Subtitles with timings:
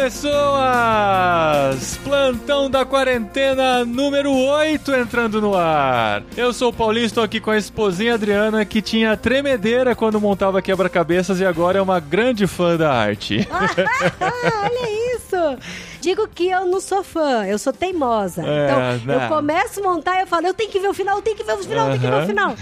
[0.00, 1.98] pessoas!
[2.02, 6.22] Plantão da quarentena número 8 entrando no ar.
[6.34, 10.62] Eu sou o Paulinho, estou aqui com a esposinha Adriana, que tinha tremedeira quando montava
[10.62, 13.46] quebra-cabeças e agora é uma grande fã da arte.
[13.52, 15.89] Olha isso!
[16.00, 18.42] Digo que eu não sou fã, eu sou teimosa.
[18.42, 19.24] É, então, né?
[19.24, 21.36] eu começo a montar e eu falo, eu tenho que ver o final, eu tenho
[21.36, 22.54] que ver o final, eu tenho que ver o final.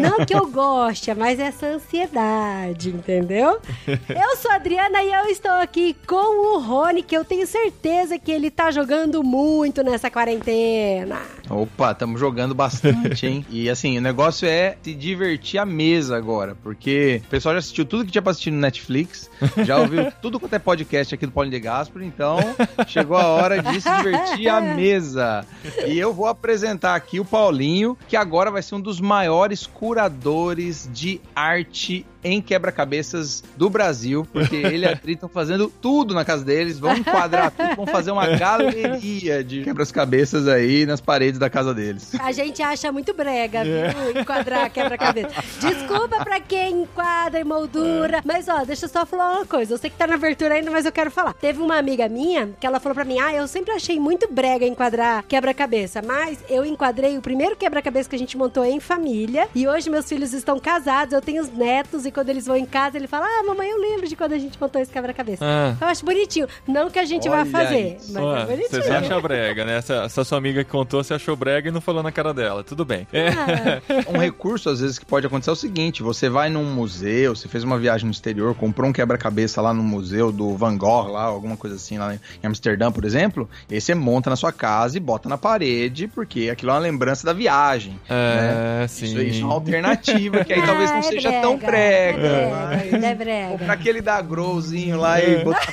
[0.00, 3.60] Não que eu goste, mas essa ansiedade, entendeu?
[4.08, 8.18] Eu sou a Adriana e eu estou aqui com o Rony, que eu tenho certeza
[8.18, 11.20] que ele tá jogando muito nessa quarentena.
[11.48, 13.44] Opa, estamos jogando bastante, hein?
[13.50, 17.84] E assim, o negócio é se divertir à mesa agora, porque o pessoal já assistiu
[17.84, 19.30] tudo que tinha pra assistir no Netflix,
[19.64, 22.38] já ouviu tudo quanto é podcast aqui do Paulinho de Gaspar, então
[22.86, 25.44] chegou a hora de se divertir à mesa.
[25.86, 30.88] E eu vou apresentar aqui o Paulinho, que agora vai ser um dos maiores curadores
[30.92, 36.24] de arte em quebra-cabeças do Brasil, porque ele e a Tri estão fazendo tudo na
[36.24, 41.48] casa deles, vão enquadrar tudo, vão fazer uma galeria de quebra-cabeças aí nas paredes da
[41.48, 42.12] casa deles.
[42.20, 44.20] A gente acha muito brega, viu?
[44.20, 45.30] Enquadrar quebra-cabeça.
[45.60, 48.22] Desculpa pra quem enquadra em moldura.
[48.24, 49.74] Mas, ó, deixa eu só falar uma coisa.
[49.74, 51.32] Eu sei que tá na abertura ainda, mas eu quero falar.
[51.34, 54.66] Teve uma amiga minha que ela falou pra mim: Ah, eu sempre achei muito brega
[54.66, 56.02] enquadrar quebra-cabeça.
[56.02, 59.48] Mas eu enquadrei o primeiro quebra-cabeça que a gente montou em família.
[59.54, 62.04] E hoje meus filhos estão casados, eu tenho os netos.
[62.10, 64.38] E quando eles vão em casa, ele fala: Ah, mamãe, eu lembro de quando a
[64.38, 65.44] gente montou esse quebra-cabeça.
[65.44, 65.76] Ah.
[65.80, 66.48] Eu acho bonitinho.
[66.66, 68.12] Não que a gente Olha vai fazer, isso.
[68.12, 68.82] mas Ó, é bonitinho.
[68.82, 69.76] Você acha brega, né?
[69.78, 72.64] Essa, essa sua amiga que contou, você achou brega e não falou na cara dela.
[72.64, 73.06] Tudo bem.
[73.12, 73.28] É.
[73.28, 73.80] Ah,
[74.12, 77.46] Um recurso, às vezes, que pode acontecer é o seguinte: você vai num museu, você
[77.46, 81.22] fez uma viagem no exterior, comprou um quebra-cabeça lá no museu do Van Gogh, lá,
[81.22, 84.96] alguma coisa assim, lá em Amsterdã, por exemplo, e aí você monta na sua casa
[84.96, 87.98] e bota na parede, porque aquilo é uma lembrança da viagem.
[88.08, 88.88] É, né?
[88.88, 89.04] sim.
[89.06, 91.99] Isso, isso é uma alternativa, que aí talvez Ah, não é seja brega, tão brega.
[92.08, 93.48] É mas- brega, é brega.
[93.50, 95.72] Comprar aquele da Growzinho lá e botar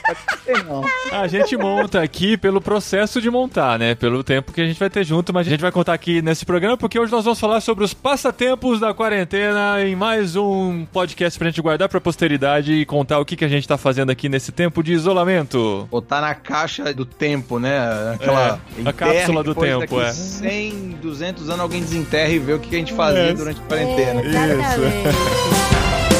[0.66, 0.84] não.
[1.12, 3.96] A gente monta aqui pelo processo de montar, né?
[3.96, 6.46] Pelo tempo que a gente vai ter junto, mas a gente vai contar aqui nesse
[6.46, 11.38] programa porque hoje nós vamos falar sobre os passatempos da quarentena em mais um podcast
[11.38, 14.30] pra gente guardar pra posteridade e contar o que, que a gente tá fazendo aqui
[14.30, 15.88] nesse tempo de isolamento.
[15.92, 17.78] Botar na caixa do tempo, né?
[18.16, 20.12] Aquela É, a cápsula do tempo, daqui é.
[20.12, 23.34] 100, 200 anos alguém desenterra e vê o que que a gente fazia É.
[23.34, 24.22] durante a quarentena.
[24.22, 26.17] Exatamente.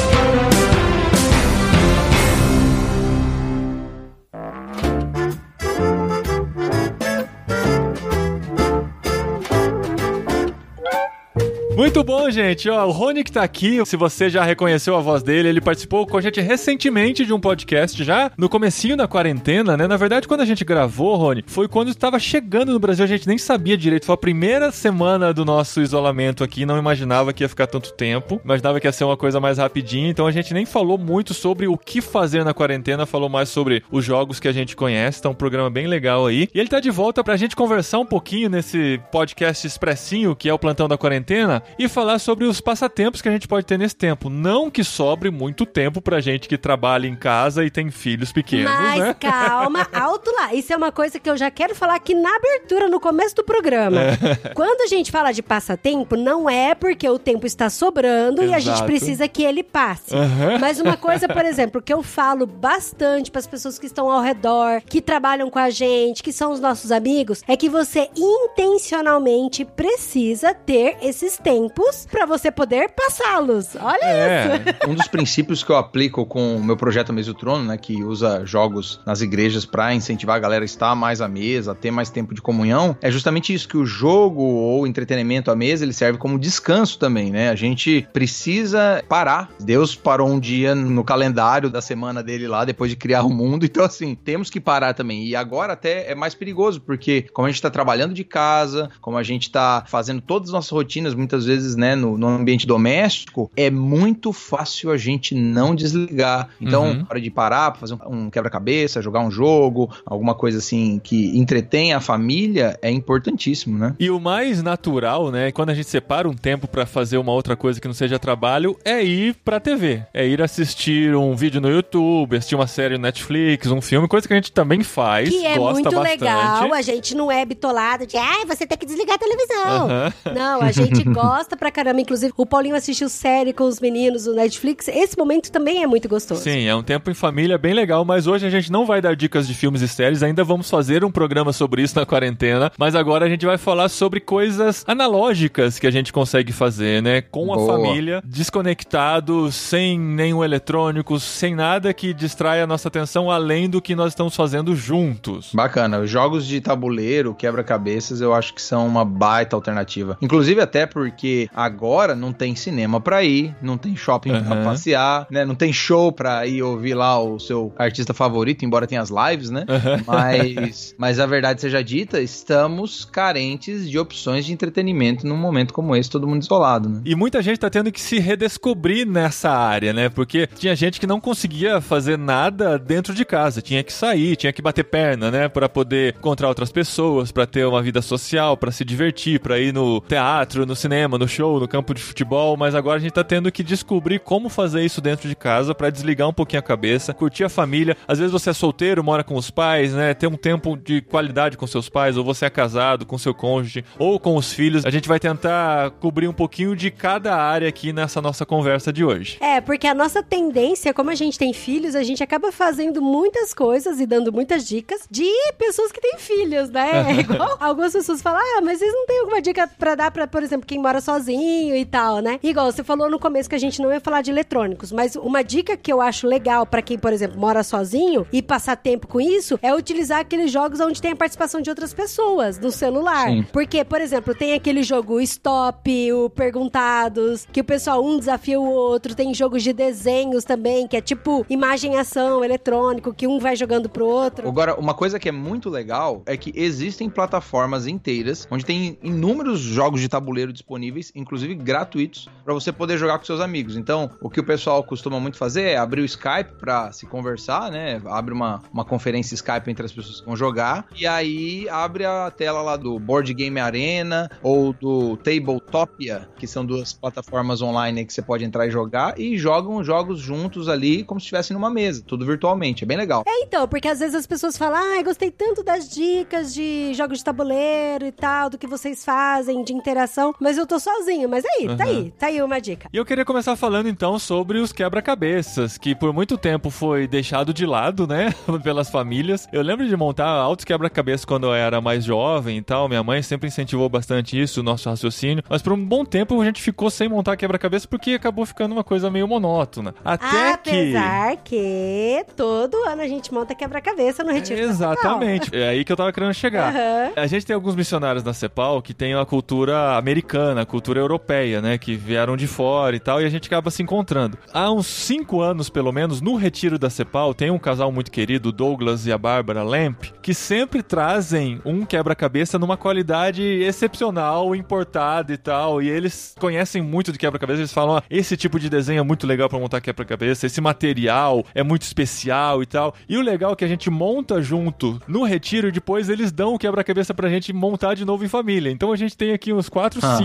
[11.88, 12.68] Muito bom, gente.
[12.68, 16.06] Ó, o Rony que tá aqui, se você já reconheceu a voz dele, ele participou
[16.06, 19.86] com a gente recentemente de um podcast já no comecinho da quarentena, né?
[19.86, 23.26] Na verdade, quando a gente gravou, Rony, foi quando estava chegando no Brasil, a gente
[23.26, 24.04] nem sabia direito.
[24.04, 28.38] Foi a primeira semana do nosso isolamento aqui, não imaginava que ia ficar tanto tempo,
[28.44, 31.68] imaginava que ia ser uma coisa mais rapidinha, então a gente nem falou muito sobre
[31.68, 35.30] o que fazer na quarentena, falou mais sobre os jogos que a gente conhece, tá
[35.30, 36.50] um programa bem legal aí.
[36.54, 40.52] E ele tá de volta pra gente conversar um pouquinho nesse podcast expressinho, que é
[40.52, 43.94] o Plantão da Quarentena, e falar sobre os passatempos que a gente pode ter nesse
[43.94, 44.28] tempo.
[44.28, 48.70] Não que sobre muito tempo pra gente que trabalha em casa e tem filhos pequenos,
[48.70, 49.14] Mas né?
[49.14, 50.52] calma, alto lá.
[50.52, 53.44] Isso é uma coisa que eu já quero falar aqui na abertura, no começo do
[53.44, 54.00] programa.
[54.00, 54.48] É.
[54.54, 58.58] Quando a gente fala de passatempo, não é porque o tempo está sobrando e a
[58.58, 58.86] gente Exato.
[58.86, 60.14] precisa que ele passe.
[60.14, 60.58] Aham.
[60.60, 64.20] Mas uma coisa, por exemplo, que eu falo bastante para as pessoas que estão ao
[64.20, 69.64] redor, que trabalham com a gente, que são os nossos amigos, é que você intencionalmente
[69.64, 71.67] precisa ter esses tempos
[72.10, 73.76] para você poder passá-los.
[73.76, 77.64] Olha É, Um dos princípios que eu aplico com o meu projeto Mesa do Trono,
[77.64, 81.72] né, que usa jogos nas igrejas pra incentivar a galera a estar mais à mesa,
[81.72, 85.56] a ter mais tempo de comunhão, é justamente isso que o jogo ou entretenimento à
[85.56, 87.50] mesa, ele serve como descanso também, né?
[87.50, 89.50] A gente precisa parar.
[89.60, 93.64] Deus parou um dia no calendário da semana dele lá depois de criar o mundo,
[93.64, 95.24] então assim, temos que parar também.
[95.24, 99.16] E agora até é mais perigoso, porque como a gente tá trabalhando de casa, como
[99.16, 103.50] a gente tá fazendo todas as nossas rotinas muitas vezes, né, no, no ambiente doméstico,
[103.56, 106.48] é muito fácil a gente não desligar.
[106.60, 107.06] Então, Uhum.
[107.10, 111.36] hora de parar pra fazer um, um quebra-cabeça, jogar um jogo, alguma coisa assim que
[111.38, 113.94] entretém a família, é importantíssimo, né?
[113.98, 117.56] E o mais natural, né, quando a gente separa um tempo pra fazer uma outra
[117.56, 120.02] coisa que não seja trabalho, é ir pra TV.
[120.14, 124.26] É ir assistir um vídeo no YouTube, assistir uma série no Netflix, um filme, coisa
[124.26, 126.20] que a gente também faz, Que é muito bastante.
[126.20, 129.86] legal, a gente não é bitolado de, ai, você tem que desligar a televisão.
[129.86, 130.12] Aham.
[130.34, 132.00] Não, a gente gosta gosta pra caramba.
[132.00, 134.88] Inclusive, o Paulinho assistiu série com os meninos no Netflix.
[134.88, 136.42] Esse momento também é muito gostoso.
[136.42, 139.14] Sim, é um tempo em família bem legal, mas hoje a gente não vai dar
[139.14, 142.96] dicas de filmes e séries, ainda vamos fazer um programa sobre isso na quarentena, mas
[142.96, 147.20] agora a gente vai falar sobre coisas analógicas que a gente consegue fazer, né?
[147.20, 147.72] Com a Boa.
[147.72, 153.94] família, desconectado, sem nenhum eletrônico, sem nada que distraia a nossa atenção além do que
[153.94, 155.50] nós estamos fazendo juntos.
[155.54, 156.00] Bacana.
[156.00, 160.18] Os jogos de tabuleiro, quebra-cabeças, eu acho que são uma baita alternativa.
[160.20, 164.64] Inclusive até porque agora não tem cinema pra ir, não tem shopping pra Aham.
[164.64, 165.44] passear, né?
[165.44, 169.50] Não tem show pra ir ouvir lá o seu artista favorito, embora tenha as lives,
[169.50, 169.64] né?
[170.06, 175.94] Mas, mas a verdade seja dita, estamos carentes de opções de entretenimento num momento como
[175.94, 177.00] esse, todo mundo isolado, né?
[177.04, 180.08] E muita gente tá tendo que se redescobrir nessa área, né?
[180.08, 184.52] Porque tinha gente que não conseguia fazer nada dentro de casa, tinha que sair, tinha
[184.52, 188.70] que bater perna, né, Pra poder encontrar outras pessoas, pra ter uma vida social, pra
[188.70, 192.74] se divertir, pra ir no teatro, no cinema, no show, no campo de futebol, mas
[192.74, 196.28] agora a gente tá tendo que descobrir como fazer isso dentro de casa pra desligar
[196.28, 197.96] um pouquinho a cabeça, curtir a família.
[198.06, 201.56] Às vezes você é solteiro, mora com os pais, né, ter um tempo de qualidade
[201.56, 204.86] com seus pais, ou você é casado com seu cônjuge, ou com os filhos.
[204.86, 209.04] A gente vai tentar cobrir um pouquinho de cada área aqui nessa nossa conversa de
[209.04, 209.38] hoje.
[209.40, 213.52] É, porque a nossa tendência, como a gente tem filhos, a gente acaba fazendo muitas
[213.52, 215.28] coisas e dando muitas dicas de
[215.58, 216.88] pessoas que têm filhos, né?
[217.08, 220.26] É igual algumas pessoas falam, ah, mas vocês não têm alguma dica pra dar pra,
[220.26, 222.38] por exemplo, quem mora sozinho e tal, né?
[222.42, 225.42] Igual você falou no começo que a gente não ia falar de eletrônicos, mas uma
[225.42, 229.18] dica que eu acho legal pra quem, por exemplo, mora sozinho e passar tempo com
[229.18, 233.28] isso é utilizar aqueles jogos onde tem a participação de outras pessoas no celular.
[233.28, 233.46] Sim.
[233.52, 238.66] Porque, por exemplo, tem aquele jogo Stop, o Perguntados, que o pessoal um desafia o
[238.68, 239.14] outro.
[239.14, 243.88] Tem jogos de desenhos também, que é tipo imagem ação eletrônico, que um vai jogando
[243.88, 244.46] pro outro.
[244.46, 249.60] Agora, uma coisa que é muito legal é que existem plataformas inteiras onde tem inúmeros
[249.60, 253.76] jogos de tabuleiro disponíveis, inclusive gratuitos, pra você poder jogar com seus amigos.
[253.76, 257.70] Então, o que o pessoal costuma muito fazer é abrir o Skype pra se conversar,
[257.70, 258.00] né?
[258.06, 262.30] Abre uma, uma conferência Skype entre as pessoas que vão jogar e aí abre a
[262.30, 268.12] tela lá do Board Game Arena ou do Tabletopia, que são duas plataformas online que
[268.12, 272.02] você pode entrar e jogar e jogam jogos juntos ali como se estivessem numa mesa,
[272.06, 272.84] tudo virtualmente.
[272.84, 273.24] É bem legal.
[273.26, 277.18] É, então, porque às vezes as pessoas falam, ai, gostei tanto das dicas de jogos
[277.18, 281.28] de tabuleiro e tal, do que vocês fazem, de interação, mas eu tô sozinho.
[281.28, 281.90] Mas aí, tá Uhum.
[281.90, 282.88] aí, tá aí uma dica.
[282.92, 287.52] E eu queria começar falando então sobre os quebra-cabeças, que por muito tempo foi deixado
[287.52, 289.48] de lado, né, pelas famílias.
[289.52, 292.88] Eu lembro de montar altos quebra-cabeças quando eu era mais jovem e tal.
[292.88, 295.42] Minha mãe sempre incentivou bastante isso, o nosso raciocínio.
[295.48, 298.84] Mas por um bom tempo a gente ficou sem montar quebra-cabeça porque acabou ficando uma
[298.84, 299.94] coisa meio monótona.
[300.04, 300.70] Até que.
[300.70, 304.60] Apesar que todo ano a gente monta quebra-cabeça no Retiro.
[304.60, 305.54] Exatamente.
[305.54, 306.74] É aí que eu tava querendo chegar.
[306.74, 307.12] Aham.
[307.16, 311.60] A gente tem alguns missionários na CEPAL que tem a cultura americana, a cultura europeia,
[311.60, 311.78] né?
[311.78, 314.38] Que vieram de fora e tal, e a gente acaba se encontrando.
[314.52, 318.48] Há uns cinco anos, pelo menos, no retiro da CEPAL, tem um casal muito querido,
[318.48, 325.32] o Douglas e a Bárbara Lamp, que sempre trazem um quebra-cabeça numa qualidade excepcional, importada
[325.32, 325.80] e tal.
[325.82, 329.26] E eles conhecem muito de quebra-cabeça, eles falam: ó, esse tipo de desenho é muito
[329.26, 332.94] legal pra montar quebra-cabeça, esse material é muito especial e tal.
[333.08, 336.54] E o legal é que a gente monta junto no retiro e depois eles dão
[336.54, 338.70] o quebra-cabeça pra gente montar de novo em família.
[338.70, 340.16] Então a gente tem aqui uns 4, Ah.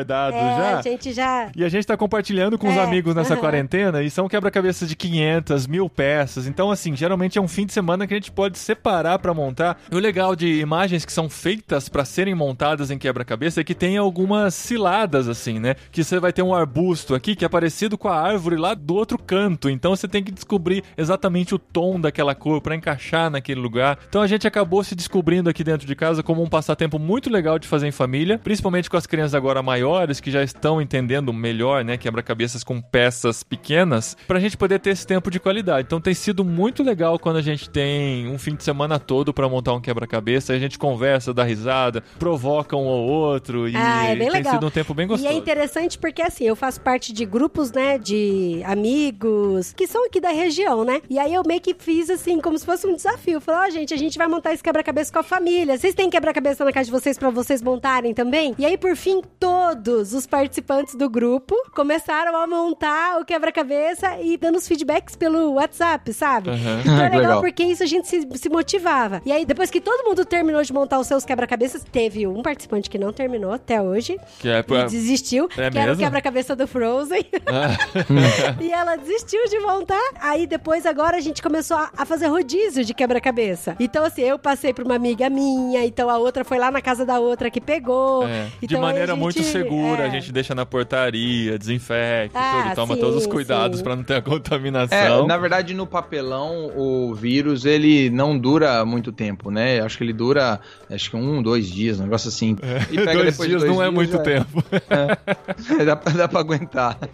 [0.00, 0.78] 5 guardados É, já.
[0.78, 1.50] a gente já.
[1.54, 4.96] E a gente tá compartilhando com os É, amigos nessa quarentena e são quebra-cabeças de
[4.96, 6.46] 500, mil peças.
[6.46, 9.78] Então, assim, geralmente é um fim de semana que a gente pode separar pra montar.
[9.90, 13.74] E o legal de imagens que são feitas pra serem montadas em quebra-cabeça é que
[13.74, 15.74] tem algumas ciladas, assim, né?
[15.90, 18.94] Que você vai ter um arbusto aqui que é parecido com a árvore lá do
[18.94, 19.68] outro canto.
[19.68, 23.98] Então você tem que descobrir exatamente o tom daquela cor pra encaixar naquele lugar.
[24.08, 27.58] Então a gente acabou se descobrindo aqui dentro de casa como um passatempo muito legal
[27.58, 31.82] de fazer em família, principalmente com as crianças agora maiores que já estão entendendo melhor,
[31.84, 35.86] né, quebra-cabeças com peças pequenas, pra gente poder ter esse tempo de qualidade.
[35.86, 39.48] Então tem sido muito legal quando a gente tem um fim de semana todo pra
[39.48, 44.08] montar um quebra-cabeça, a gente conversa, dá risada, provoca um ao outro e Ah, é
[44.16, 44.54] bem tem legal.
[44.54, 45.32] sido um tempo bem E gostoso.
[45.32, 50.20] é interessante porque, assim, eu faço parte de grupos, né, de amigos que são aqui
[50.20, 51.00] da região, né?
[51.08, 53.40] E aí eu meio que fiz, assim, como se fosse um desafio.
[53.40, 55.78] Falei, ó, gente, a gente vai montar esse quebra-cabeça com a família.
[55.78, 58.54] Vocês têm quebra-cabeça na casa de vocês pra vocês montarem também?
[58.58, 64.36] E aí, por fim, todos os participantes do grupo começaram a montar o quebra-cabeça e
[64.36, 66.50] dando os feedbacks pelo WhatsApp, sabe?
[66.50, 66.80] Aham.
[66.80, 67.40] Então Ah, é que legal, legal.
[67.40, 69.22] porque isso a gente se, se motivava.
[69.24, 72.88] E aí, depois que todo mundo terminou de montar os seus quebra-cabeças, teve um participante
[72.90, 74.18] que não terminou até hoje.
[74.38, 76.02] Que é E desistiu, É que era o mesmo?
[76.04, 77.24] quebra-cabeça do Frozen.
[77.46, 77.76] Ah,
[78.60, 80.00] e ela desistiu de montar.
[80.20, 83.76] Aí depois, agora, a gente começou a, a fazer rodízio de quebra-cabeça.
[83.80, 87.04] Então, assim, eu passei pra uma amiga minha, então a outra foi lá na casa
[87.04, 88.26] da outra que pegou.
[88.26, 88.48] é.
[88.62, 90.06] Então, de maneira gente- muito segura, é.
[90.06, 93.84] a gente deixa na portaria, desinfecta, Ah, tudo, toma sim, todos os cuidados sim.
[93.84, 95.26] pra não ter a É, contaminação.
[95.26, 99.80] na verdade, no papelão, o vírus, ele não dura muito tempo, né?
[99.80, 102.56] Acho que ele dura, acho que um, dois dias, um negócio assim.
[102.90, 104.62] E pega dois depois de dias não é muito já- tempo.
[105.84, 106.98] dá, pra- dá pra aguentar.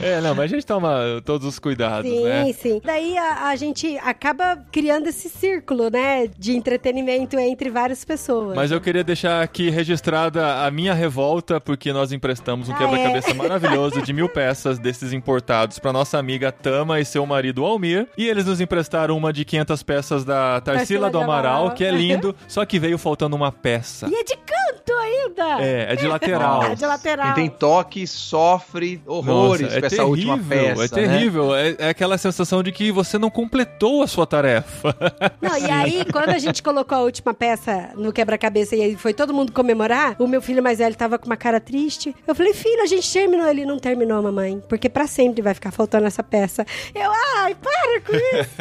[0.00, 2.52] É, não, mas a gente toma todos os cuidados, Sim, né?
[2.52, 2.80] sim.
[2.84, 6.28] Daí a, a gente acaba criando esse círculo, né?
[6.38, 8.54] De entretenimento entre várias pessoas.
[8.54, 13.30] Mas eu queria deixar aqui registrada a minha revolta, porque nós emprestamos um Ah, quebra-cabeça
[13.30, 13.34] é?
[13.34, 18.06] maravilhoso de mil peças desses importados pra nossa amiga Tama e seu marido Almir.
[18.16, 21.74] E eles nos emprestaram uma de 500 peças da Tarsila do Amaral, Amaral.
[21.76, 24.08] que é lindo, só que veio faltando uma peça.
[24.08, 25.62] E é de canto ainda!
[25.64, 26.62] É, é de lateral.
[26.64, 27.34] É de lateral.
[27.34, 30.84] Quem tem toque sofre horrores Nossa, é com essa terrível, última peça.
[30.84, 31.54] é terrível.
[31.54, 34.94] É, é aquela sensação de que você não completou a sua tarefa.
[35.40, 39.12] Não, e aí, quando a gente colocou a última peça no quebra-cabeça e aí foi
[39.14, 42.14] todo mundo comemorar, o meu filho mais velho tava com uma cara triste.
[42.26, 43.46] Eu falei, filho, a gente terminou.
[43.46, 46.64] Ele não terminou, mamãe, porque pra sempre vai ficar faltando essa peça.
[46.94, 48.56] Eu, ai, para com isso!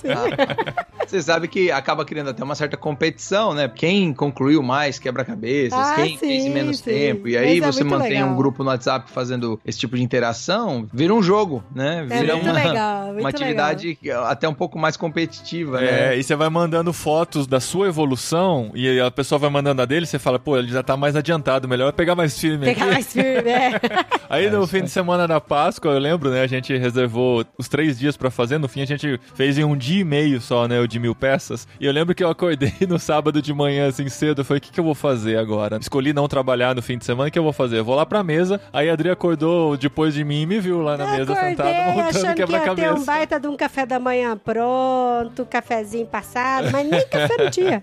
[0.00, 1.06] Que!
[1.06, 3.68] Você sabe que acaba criando até uma certa competição, né?
[3.74, 6.84] Quem concluiu mais quebra-cabeças, Ah, quem sim, fez em menos sim.
[6.84, 7.26] tempo.
[7.28, 8.28] E aí Mas é você muito mantém legal.
[8.28, 12.06] um grupo no WhatsApp fazendo esse tipo de interação, vira um jogo, né?
[12.10, 16.16] É Vira muito uma, legal, muito uma atividade até um pouco mais competitiva, É, né?
[16.18, 20.06] e você vai mandando fotos da sua evolução e a pessoa vai mandando a dele,
[20.06, 22.94] você fala, pô, ele já tá mais adiantado, melhor é pegar mais firme Pegar aqui.
[22.94, 23.80] mais firme, é.
[24.30, 26.40] Aí no fim de semana da Páscoa, eu lembro, né?
[26.42, 28.56] A gente reservou os três dias pra fazer.
[28.58, 30.80] No fim, a gente fez em um dia e meio só, né?
[30.80, 31.68] O de mil peças.
[31.78, 34.40] E eu lembro que eu acordei no sábado de manhã, assim, cedo.
[34.40, 35.76] Eu falei, o que, que eu vou fazer agora?
[35.78, 37.28] Escolhi não trabalhar no fim de semana.
[37.28, 37.78] O que eu vou fazer?
[37.78, 38.58] Eu vou lá pra mesa.
[38.72, 41.50] Aí a Adri acordou depois de mim e me viu lá na Eu mesa acordei
[41.50, 43.04] sentado montando achando que ia ter um quebra-cabeça.
[43.04, 47.82] baita de um café da manhã pronto, cafezinho passado, mas nem café no dia.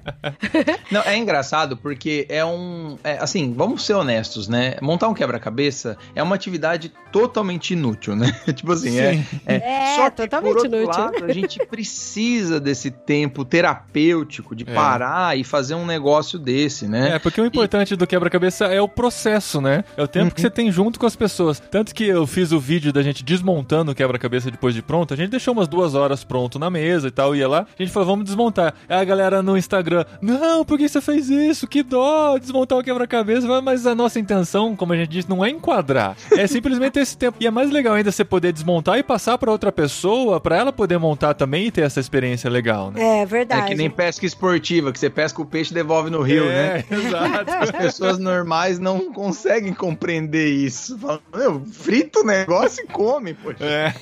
[0.91, 2.97] Não, é engraçado porque é um.
[3.03, 4.06] é, assim, vamos ser honestos,
[4.47, 4.75] né?
[4.81, 8.31] Montar um quebra-cabeça é uma atividade totalmente inútil, né?
[8.53, 9.23] tipo assim, é.
[9.45, 11.01] é, É, Só que, totalmente por outro inútil.
[11.03, 14.73] lado, a gente precisa desse tempo terapêutico de É.
[14.73, 17.15] parar e fazer um negócio desse, né?
[17.15, 19.83] É, porque o importante do quebra-cabeça é o processo, né?
[19.95, 21.59] É o tempo que você tem junto com as pessoas.
[21.59, 25.13] Tanto que eu fiz o vídeo da gente desmontando o quebra-cabeça depois de pronto.
[25.13, 27.65] A gente deixou umas duas horas pronto na mesa e tal, ia lá.
[27.77, 28.73] A gente falou, vamos desmontar.
[28.87, 31.67] Aí a galera no Instagram, não, por que você fez isso?
[31.67, 33.47] Que dó, desmontar o quebra-cabeça.
[33.61, 36.15] Mas a nossa intenção, como a gente disse, não é enquadrar.
[36.31, 37.37] É simplesmente ter esse tempo.
[37.39, 40.71] E é mais legal ainda você poder desmontar e passar pra outra pessoa, pra ela
[40.71, 43.21] poder montar também e ter essa experiência legal, né?
[43.21, 43.61] É verdade.
[43.61, 46.85] É que nem pesca esportiva, que você pesca o peixe e devolve no rio, né?
[46.89, 47.51] É, exato.
[47.51, 50.97] As pessoas normais não conseguem compreender isso.
[50.99, 53.63] Falam, meu, frita o negócio e come, poxa.
[53.63, 53.93] É.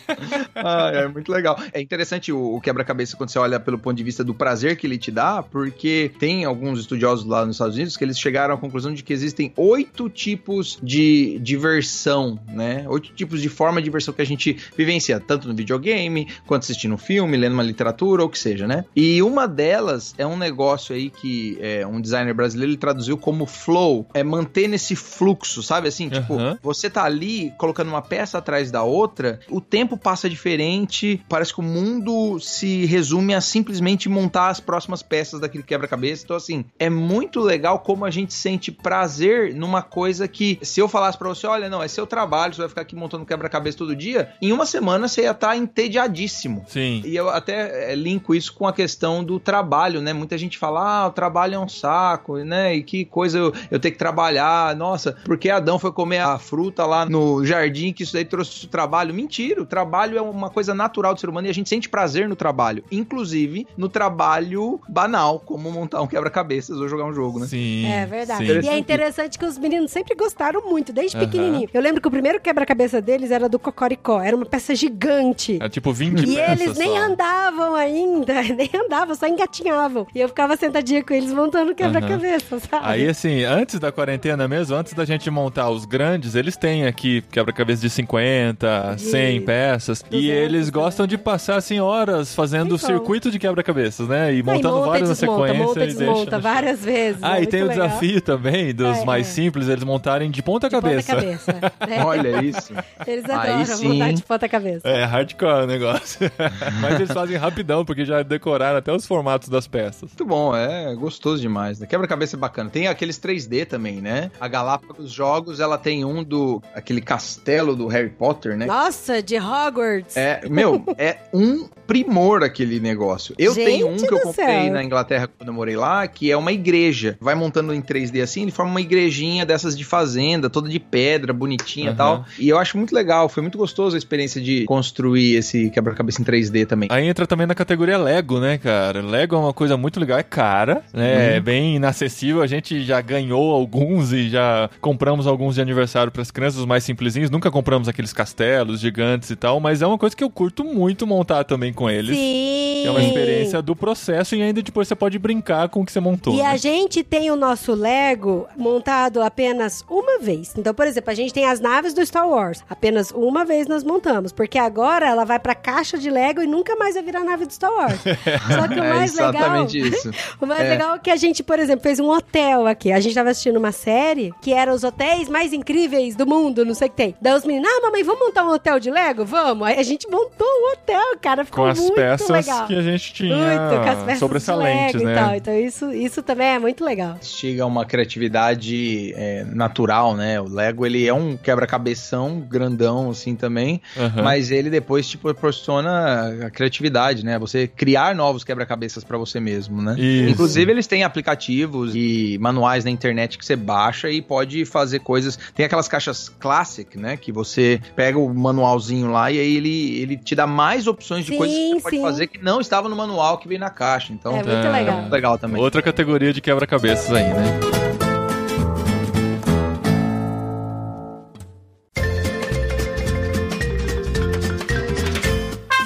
[0.55, 1.57] Ah, é muito legal.
[1.73, 4.85] É interessante o, o quebra-cabeça quando você olha pelo ponto de vista do prazer que
[4.85, 8.57] ele te dá, porque tem alguns estudiosos lá nos Estados Unidos que eles chegaram à
[8.57, 9.74] conclusão de que existem oito
[10.09, 12.85] tipos de diversão, né?
[12.87, 16.95] Oito tipos de forma de diversão que a gente vivencia, tanto no videogame, quanto assistindo
[16.95, 18.85] um filme, lendo uma literatura, ou o que seja, né?
[18.95, 23.45] E uma delas é um negócio aí que é, um designer brasileiro ele traduziu como
[23.45, 25.87] flow, é manter nesse fluxo, sabe?
[25.87, 26.57] Assim, tipo, Aham.
[26.61, 31.59] você tá ali colocando uma peça atrás da outra, o tempo passa diferente, parece que
[31.59, 36.23] o mundo se resume a simplesmente montar as próximas peças daquele quebra-cabeça.
[36.23, 40.87] Então, assim, é muito legal como a gente sente prazer numa coisa que, se eu
[40.87, 43.95] falasse pra você, olha, não, é seu trabalho, você vai ficar aqui montando quebra-cabeça todo
[43.95, 46.63] dia, em uma semana você ia estar entediadíssimo.
[46.67, 47.01] Sim.
[47.03, 50.13] E eu até é, linko isso com a questão do trabalho, né?
[50.13, 52.75] Muita gente fala, ah, o trabalho é um saco, né?
[52.75, 54.75] E que coisa eu, eu ter que trabalhar.
[54.75, 59.13] Nossa, porque Adão foi comer a fruta lá no jardim que isso daí trouxe trabalho.
[59.13, 62.29] Mentira, o trabalho é uma coisa natural do ser humano e a gente sente prazer
[62.29, 62.83] no trabalho.
[62.91, 67.47] Inclusive no trabalho banal, como montar um quebra-cabeças ou jogar um jogo, né?
[67.47, 67.85] Sim.
[67.87, 68.45] É verdade.
[68.45, 68.59] sim.
[68.61, 71.25] E é interessante que os meninos sempre gostaram muito, desde Aham.
[71.25, 71.69] pequenininho.
[71.73, 75.59] Eu lembro que o primeiro quebra-cabeça deles era do Cocoricó, era uma peça gigante.
[75.61, 76.97] É tipo 20 E eles nem só.
[76.97, 80.07] andavam ainda, nem andavam, só engatinhavam.
[80.15, 82.85] E eu ficava sentadinha com eles montando quebra-cabeça, sabe?
[82.85, 87.21] Aí, assim, antes da quarentena mesmo, antes da gente montar os grandes, eles têm aqui
[87.31, 89.99] quebra-cabeça de 50, De 100 peças.
[90.11, 92.89] e 200, eles gostam de passar, assim, horas fazendo o Então.
[92.89, 94.33] circuito de quebra-cabeças, né?
[94.33, 95.53] E e montando monta, vários na sequência.
[95.53, 97.19] monta, e deixa desmonta no- várias vezes.
[97.23, 97.87] Ah, é e tem o legal.
[97.87, 99.31] desafio também dos É, mais é.
[99.45, 101.13] Simples, eles montarem de ponta De cabeça.
[101.15, 101.51] ponta-cabeça.
[101.87, 102.03] É.
[102.03, 102.73] Olha isso.
[103.05, 103.87] Eles Aí adoram sim.
[103.99, 104.87] montar de ponta-cabeça.
[104.87, 106.31] É, hardcore o negócio.
[106.81, 110.09] Mas eles fazem rapidão, porque já decoraram até os formatos das peças.
[110.09, 111.79] Muito bom, é gostoso demais.
[111.79, 111.85] né?
[111.87, 112.69] Quebra-cabeça é bacana.
[112.69, 114.31] Tem aqueles 3D também, né?
[114.39, 118.65] A Galápagos Jogos, ela tem um do aquele castelo do Harry Potter, né?
[118.65, 120.17] Nossa, de Hogwarts.
[120.17, 123.35] É, meu, é um primor aquele negócio.
[123.37, 124.73] Eu Gente tenho um que eu comprei céu.
[124.73, 127.17] na Inglaterra quando eu morei lá, que é uma igreja.
[127.19, 131.33] Vai montando em 3D assim, ele forma uma igrejinha dessas de fazenda, toda de pedra,
[131.33, 131.95] bonitinha e Aham.
[131.95, 132.25] tal.
[132.39, 136.25] E eu acho muito legal, foi muito gostoso a experiência de construir esse quebra-cabeça em
[136.25, 136.89] 3D também.
[136.91, 139.01] Aí entra também na categoria Lego, né, cara?
[139.01, 141.35] Lego é uma coisa muito legal, é cara, né?
[141.35, 142.41] É bem inacessível.
[142.41, 146.65] A gente já ganhou alguns e já compramos alguns de aniversário para as crianças, os
[146.65, 147.29] mais simplesinhos.
[147.29, 151.05] Nunca compramos aqueles castelos gigantes e tal, mas é uma coisa que eu curto muito
[151.05, 152.15] montar também com eles.
[152.17, 152.85] Sim.
[152.87, 155.99] É uma experiência do processo e ainda depois você pode brincar com o que você
[155.99, 156.33] montou.
[156.33, 156.45] E né?
[156.45, 160.53] a gente tem o nosso Lego montado apenas uma vez.
[160.57, 162.63] Então, por exemplo, a gente tem as naves do Star Wars.
[162.69, 164.31] Apenas uma vez nós montamos.
[164.31, 167.51] Porque agora ela vai pra caixa de Lego e nunca mais vai virar nave do
[167.53, 167.99] Star Wars.
[168.55, 169.33] Só que o é mais legal.
[169.33, 170.11] exatamente isso.
[170.39, 170.69] O mais É.
[170.69, 172.91] legal é que a gente, por exemplo, fez um hotel aqui.
[172.91, 176.73] A gente tava assistindo uma série que era os hotéis mais incríveis do mundo, não
[176.73, 177.15] sei o que tem.
[177.21, 179.25] Daí os meninos, ah, mamãe, vamos montar um hotel de Lego?
[179.25, 179.67] Vamos.
[179.67, 181.43] Aí a gente montou um hotel, cara.
[181.45, 182.67] Ficou com as muito peças legal.
[182.67, 185.15] que a gente tinha Muito, com as peças sobressalentes, né?
[185.15, 185.35] tal.
[185.35, 187.17] Então isso, isso também é muito legal.
[187.21, 190.39] Chega a uma criatividade é, natural, né?
[190.39, 193.81] O Lego, ele é um quebra-cabeção grandão, assim, também.
[193.97, 194.23] Aham.
[194.23, 197.37] Mas ele depois te proporciona a criatividade, né?
[197.39, 199.95] Você criar novos quebra-cabeças pra você mesmo, né?
[199.97, 200.31] Isso.
[200.31, 205.37] Inclusive, eles têm aplicativos e manuais na internet que você baixa e pode fazer coisas.
[205.53, 207.17] Tem aquelas caixas Classic, né?
[207.17, 211.31] Que você pega o manualzinho lá e aí ele, ele te dá mais opções de
[211.31, 212.01] Sim, coisas que você pode sim.
[212.01, 214.13] fazer que não estava no manual que vem na caixa.
[214.13, 214.69] Então, É muito É.
[214.71, 214.97] legal.
[215.01, 215.61] muito legal também.
[215.61, 217.59] Outra categoria de quebra-cabeças aí, né?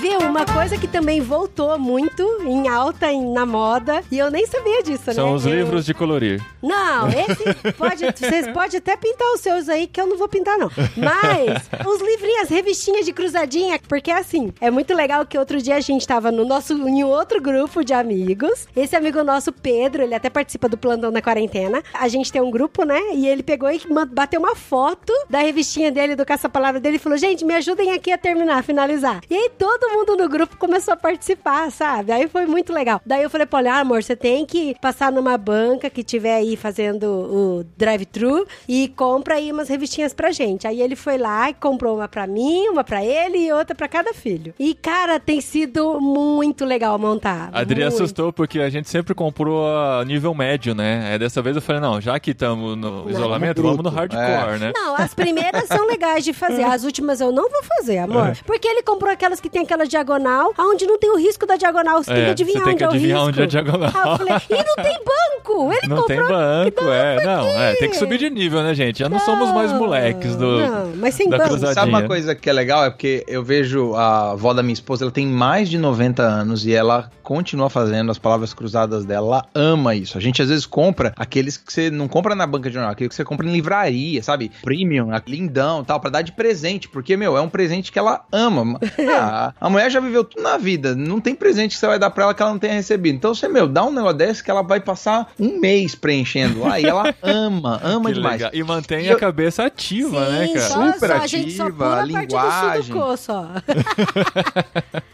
[0.02, 0.20] Viu?
[0.20, 4.84] Uma coisa que também voltou muito em alta em- na moda, e eu nem sabia
[4.84, 5.36] disso, São né?
[5.36, 6.44] os Eu- livros de colorir.
[6.62, 8.04] Não, esse pode.
[8.16, 10.70] Vocês podem até pintar os seus aí, que eu não vou pintar, não.
[10.98, 15.75] Mas, os livrinhos, as revistinhas de cruzadinha, porque assim, é muito legal que outro dia
[15.75, 18.68] a gente tava no nosso, em outro grupo de amigos.
[18.75, 21.82] Esse amigo nosso, Pedro, ele até participa do plantão da quarentena.
[21.94, 23.00] A gente tem um grupo, né?
[23.13, 27.18] E ele pegou e bateu uma foto da revistinha dele, do caça-palavra dele, e falou:
[27.18, 29.22] gente, me ajudem aqui a terminar, a finalizar.
[29.30, 32.12] E aí todo mundo no grupo começou a participar, sabe?
[32.12, 33.01] Aí foi muito legal.
[33.06, 36.56] Daí eu falei pra ah, amor, você tem que passar numa banca que tiver aí
[36.56, 40.65] fazendo o drive-thru e compra aí umas revistinhas pra gente.
[40.65, 43.88] Aí ele foi lá e comprou uma pra mim, uma pra ele e outra pra
[43.88, 44.53] cada filho.
[44.58, 47.50] E, cara, tem sido muito legal montar.
[47.51, 47.94] A Adri muito.
[47.94, 51.10] assustou porque a gente sempre comprou a nível médio, né?
[51.12, 53.78] Aí dessa vez eu falei, não, já que estamos no isolamento, bruto.
[53.78, 54.71] vamos no hardcore, né?
[54.74, 56.63] Não, as primeiras são legais de fazer.
[56.63, 58.30] As últimas eu não vou fazer, amor.
[58.30, 58.34] É.
[58.45, 62.04] Porque ele comprou aquelas que tem aquela diagonal, onde não tem o risco da diagonal.
[62.04, 63.30] Você tem É, que adivinhar você tem onde que é o adivinhar risco.
[63.30, 63.91] onde é a diagonal.
[63.93, 65.73] Ah, eu falei, e não tem banco!
[65.73, 67.25] Ele Não comprou tem banco, Não, é.
[67.25, 68.99] Não, é, tem que subir de nível, né, gente?
[68.99, 70.60] Já não, somos mais moleques do.
[70.60, 71.43] Não, mas sem banco.
[71.45, 71.73] cruzadinha.
[71.73, 72.86] Sabe uma coisa que é legal?
[72.86, 76.65] É porque eu vejo a avó da minha esposa, ela tem mais de 90 anos
[76.65, 79.19] e ela continua fazendo as palavras cruzadas dela.
[79.28, 80.17] Ela ama isso.
[80.17, 83.10] A gente às vezes compra aqueles que você não compra na banca de jornal, aquele
[83.10, 84.52] que você compra em livraria, sabe?
[84.63, 86.88] Premium, lindão tal, pra dar de presente.
[86.89, 88.80] Porque, meu, é um presente que ela ama.
[89.21, 90.96] Ah, a mulher já viveu tudo na vida.
[90.96, 93.15] Não tem presente que você vai dar pra ela que ela não tenha recebido.
[93.15, 96.80] Então você, meu, dá um negócio desse que ela vai passar um mês preenchendo lá
[96.80, 98.34] e ela ama, ama Que demais.
[98.42, 98.52] legal.
[98.54, 100.60] E mantém E eu- a cabeça ativa, Sim, né, cara?
[100.62, 102.84] só, Super só, a gente só ativa, pula a a parte do linguagem.
[102.84, 103.48] sudoku só.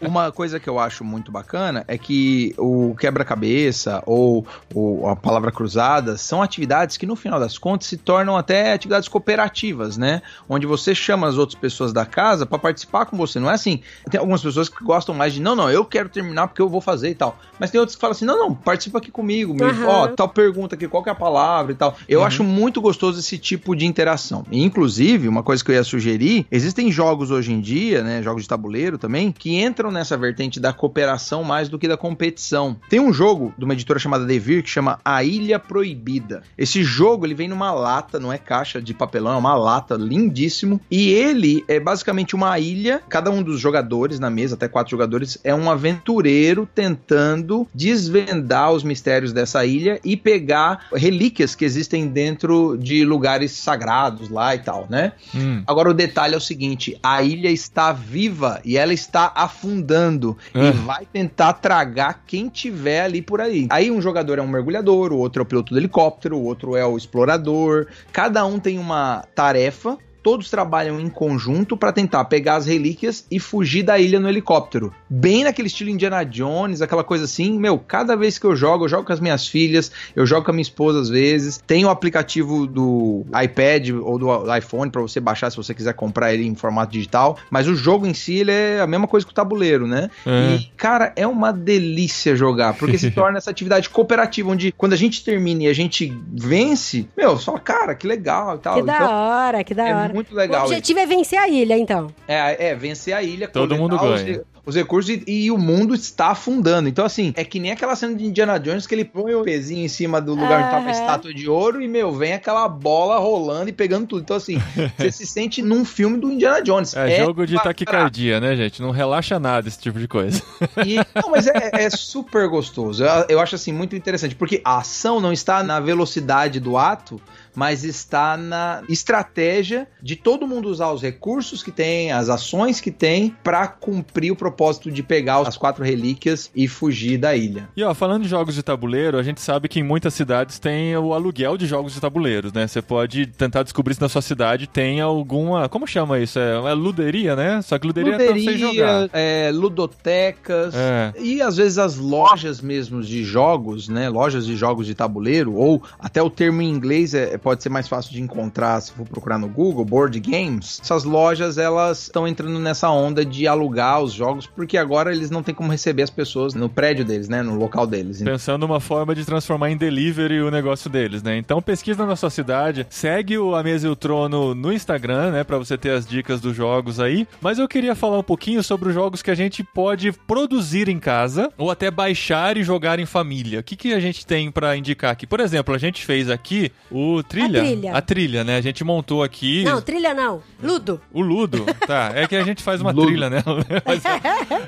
[0.00, 5.50] Uma coisa que eu acho muito bacana é que o quebra-cabeça ou, ou a palavra
[5.50, 10.22] cruzada são atividades que, no final das contas, se tornam até atividades cooperativas, né?
[10.48, 13.38] Onde você chama as outras pessoas da casa para participar com você.
[13.40, 13.80] Não é assim.
[14.10, 16.80] Tem algumas pessoas que gostam mais de, não, não, eu quero terminar porque eu vou
[16.80, 17.38] fazer e tal.
[17.58, 19.54] Mas tem outros que falam assim, não, não, participa aqui comigo.
[19.54, 19.86] Me, Aham.
[19.86, 21.96] ó, tal pergunta aqui, qual que é a palavra e tal.
[22.08, 24.44] Eu acho muito gostoso esse tipo de interação.
[24.50, 28.42] E, inclusive, uma coisa que eu ia sugerir, existem jogos hoje em dia, né, jogos
[28.42, 32.76] de tabuleiro também, que entram nessa vertente da cooperação mais do que da competição.
[32.88, 36.42] Tem um jogo de uma editora chamada Devir que chama A Ilha Proibida.
[36.56, 40.80] Esse jogo, ele vem numa lata, não é caixa de papelão, é uma lata lindíssimo,
[40.90, 45.38] e ele é basicamente uma ilha, cada um dos jogadores na mesa, até quatro jogadores,
[45.44, 52.76] é um aventureiro tentando desvendar os mistérios dessa ilha e pegar relíquias que existem dentro
[52.76, 55.12] de lugares sagrados lá e tal, né?
[55.34, 55.62] Hum.
[55.66, 60.66] Agora o detalhe é o seguinte: a ilha está viva e ela está afundando Ah.
[60.66, 63.66] e vai tentar tragar quem tiver ali por aí.
[63.70, 66.76] Aí um jogador é um mergulhador, o outro é o piloto do helicóptero, o outro
[66.76, 67.86] é o explorador.
[68.12, 69.98] Cada um tem uma tarefa.
[70.26, 74.92] Todos trabalham em conjunto para tentar pegar as relíquias e fugir da ilha no helicóptero.
[75.08, 77.56] Bem naquele estilo Indiana Jones, aquela coisa assim.
[77.56, 80.50] Meu, cada vez que eu jogo, eu jogo com as minhas filhas, eu jogo com
[80.50, 81.62] a minha esposa às vezes.
[81.64, 86.34] Tem o aplicativo do iPad ou do iPhone para você baixar se você quiser comprar
[86.34, 87.38] ele em formato digital.
[87.48, 90.10] Mas o jogo em si, ele é a mesma coisa que o tabuleiro, né?
[90.26, 90.56] É.
[90.56, 94.96] E, cara, é uma delícia jogar, porque se torna essa atividade cooperativa, onde quando a
[94.96, 98.74] gente termina e a gente vence, meu, só, cara, que legal e tal.
[98.74, 100.15] Que da Então, hora, que da é hora.
[100.16, 100.64] Muito O legal.
[100.64, 102.08] objetivo é vencer a ilha, então.
[102.26, 104.42] É, é, vencer a ilha, Todo mundo os, ganha.
[104.64, 106.88] os recursos e, e o mundo está afundando.
[106.88, 109.84] Então, assim, é que nem aquela cena de Indiana Jones que ele põe o pezinho
[109.84, 113.18] em cima do lugar onde tava a estátua de ouro e, meu, vem aquela bola
[113.18, 114.22] rolando e pegando tudo.
[114.22, 114.58] Então, assim,
[114.98, 116.96] você se sente num filme do Indiana Jones.
[116.96, 118.80] É, jogo de taquicardia, né, gente?
[118.82, 120.42] Não relaxa nada esse tipo de coisa.
[120.84, 123.04] E- não, mas é, é super gostoso.
[123.04, 127.20] Eu, eu acho assim muito interessante, porque a ação não está na velocidade do ato,
[127.56, 132.90] mas está na estratégia de todo mundo usar os recursos que tem, as ações que
[132.90, 137.68] tem, pra cumprir o propósito de pegar as quatro relíquias e fugir da ilha.
[137.76, 140.96] E ó, falando de jogos de tabuleiro, a gente sabe que em muitas cidades tem
[140.96, 142.66] o aluguel de jogos de tabuleiros, né?
[142.66, 145.68] Você pode tentar descobrir se na sua cidade tem alguma.
[145.68, 146.38] Como chama isso?
[146.38, 147.62] É, é luderia, né?
[147.62, 149.00] Só que luderia, é pra você jogar.
[149.00, 150.74] Luderia, é, ludotecas.
[150.74, 151.14] É.
[151.18, 154.08] E às vezes as lojas mesmo de jogos, né?
[154.08, 157.86] Lojas de jogos de tabuleiro, ou até o termo em inglês é, pode ser mais
[157.86, 160.80] fácil de encontrar se for procurar no Google, board games.
[160.82, 165.44] Essas lojas elas estão entrando nessa onda de alugar os jogos, porque agora eles não
[165.44, 167.42] têm como receber as pessoas no prédio deles, né?
[167.42, 168.20] No local deles.
[168.20, 171.38] Pensando uma forma de transformar em delivery o negócio deles, né?
[171.38, 175.44] Então pesquisa na sua cidade, segue o A Mesa e o Trono no Instagram, né?
[175.44, 177.28] Pra você ter as dicas dos jogos aí.
[177.40, 180.98] Mas eu queria falar um pouquinho sobre os jogos que a gente pode produzir em
[180.98, 183.60] casa ou até baixar e jogar em família.
[183.60, 185.28] O que, que a gente tem pra indicar aqui?
[185.28, 187.60] Por exemplo, a gente fez aqui o Trilha.
[187.60, 187.92] A trilha.
[187.96, 188.56] A trilha, né?
[188.56, 189.64] A gente montou aqui.
[189.64, 190.42] Não, trilha não.
[190.62, 191.00] Ludo.
[191.12, 192.12] O Ludo, tá.
[192.14, 193.06] É que a gente faz uma Ludo.
[193.08, 193.42] trilha, né?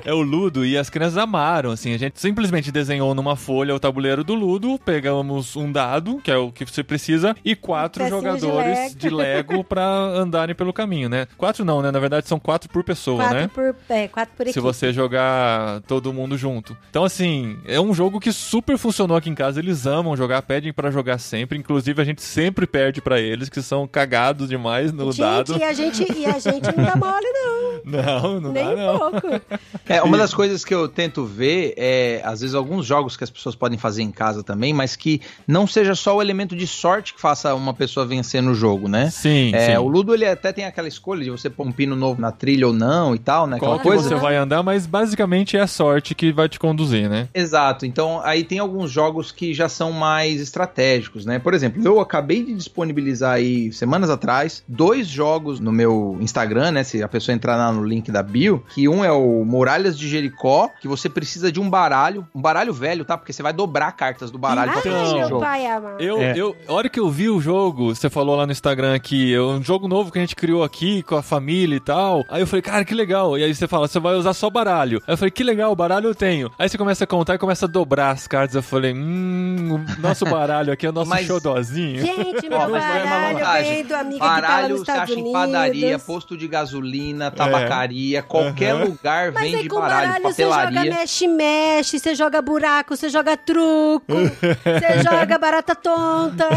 [0.05, 1.93] É, é o Ludo e as crianças amaram, assim.
[1.93, 6.37] A gente simplesmente desenhou numa folha o tabuleiro do Ludo, pegamos um dado, que é
[6.37, 8.95] o que você precisa, e quatro Pecinhas de jogadores Lego.
[8.95, 11.27] de Lego pra andarem pelo caminho, né?
[11.37, 11.91] Quatro não, né?
[11.91, 13.49] Na verdade são quatro por pessoa, Quatro né?
[13.53, 14.61] por, é, quatro por Se equipe.
[14.61, 16.75] você jogar todo mundo junto.
[16.89, 19.59] Então, assim, é um jogo que super funcionou aqui em casa.
[19.59, 21.57] Eles amam jogar, pedem pra jogar sempre.
[21.57, 25.57] Inclusive, a gente sempre perde pra eles, que são cagados demais no Gente, dado.
[25.57, 27.69] e a gente, e a gente não dá mole, não.
[27.89, 28.99] Não, não Nem dá, um não.
[28.99, 29.41] pouco.
[29.87, 33.29] É, uma das coisas que eu tento ver é, às vezes, alguns jogos que as
[33.29, 37.13] pessoas podem fazer em casa também, mas que não seja só o elemento de sorte
[37.13, 39.09] que faça uma pessoa vencer no jogo, né?
[39.09, 39.77] Sim, É, sim.
[39.77, 42.67] o Ludo ele até tem aquela escolha de você pôr um pino novo na trilha
[42.67, 43.57] ou não e tal, né?
[43.57, 44.09] Qual Aquela que coisa.
[44.09, 47.29] você vai andar, mas basicamente é a sorte que vai te conduzir, né?
[47.33, 47.85] Exato.
[47.85, 51.39] Então, aí tem alguns jogos que já são mais estratégicos, né?
[51.39, 56.83] Por exemplo, eu acabei de disponibilizar aí semanas atrás dois jogos no meu Instagram, né?
[56.83, 60.07] Se a pessoa entrar lá no link da bio, que um é o Muralhas de
[60.07, 63.17] Jericó, que você precisa de um baralho, um baralho velho, tá?
[63.17, 65.41] Porque você vai dobrar cartas do baralho pra Então, fazer Ai, esse meu jogo.
[65.41, 65.59] pai.
[65.99, 66.33] Eu, É.
[66.37, 69.41] eu, a hora que eu vi o jogo, você falou lá no Instagram que é
[69.41, 72.23] um jogo novo que a gente criou aqui com a família e tal.
[72.29, 73.37] Aí eu falei, cara, que legal.
[73.37, 75.01] E aí você fala, você vai usar só baralho.
[75.07, 76.51] Aí eu falei, que legal, baralho eu tenho.
[76.57, 78.55] Aí você começa a contar e começa a dobrar as cartas.
[78.55, 82.01] Eu falei, hum, o nosso baralho aqui é o nosso Mas- xodózinho.
[82.31, 83.73] Gente, meu é baralho vantagem.
[83.75, 85.33] vem do amigo que tá lá Baralho nos Estados acha em Unidos.
[85.33, 88.85] padaria, posto de gasolina, tabacaria, qualquer Aham.
[88.85, 90.91] lugar Mas aí vende com baralho, baralho você joga papelaria.
[90.93, 94.05] mexe-mexe, você joga buraco, você joga truco,
[94.63, 96.47] você joga barata tonta.